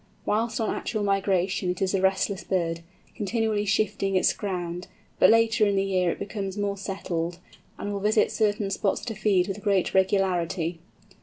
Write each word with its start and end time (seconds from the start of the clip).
Whilst 0.25 0.59
on 0.59 0.73
actual 0.73 1.03
migration 1.03 1.69
it 1.69 1.79
is 1.79 1.93
a 1.93 2.01
restless 2.01 2.43
bird, 2.43 2.79
continually 3.13 3.65
shifting 3.65 4.15
its 4.15 4.33
ground, 4.33 4.87
but 5.19 5.29
later 5.29 5.67
in 5.67 5.75
the 5.75 5.83
year 5.83 6.09
it 6.09 6.17
becomes 6.17 6.57
more 6.57 6.75
settled, 6.75 7.37
and 7.77 7.93
will 7.93 7.99
visit 7.99 8.31
certain 8.31 8.71
spots 8.71 9.05
to 9.05 9.13
feed 9.13 9.47
with 9.47 9.61
great 9.61 9.93
regularity. 9.93 10.79